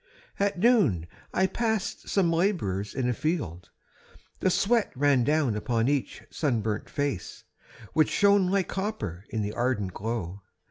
At 0.39 0.57
noon 0.57 1.05
I 1.31 1.45
passed 1.45 2.09
some 2.09 2.33
labourers 2.33 2.95
in 2.95 3.07
a 3.07 3.13
field. 3.13 3.69
The 4.39 4.49
sweat 4.49 4.91
ran 4.95 5.23
down 5.23 5.55
upon 5.55 5.87
each 5.87 6.23
sunburnt 6.31 6.89
face, 6.89 7.43
Which 7.93 8.09
shone 8.09 8.49
like 8.49 8.67
copper 8.67 9.25
in 9.29 9.43
the 9.43 9.53
ardent 9.53 9.93
glow. 9.93 10.41